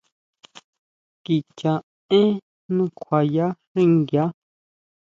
[1.23, 1.73] Kicha
[2.19, 2.31] én
[2.75, 4.25] nukjuaya xinguia.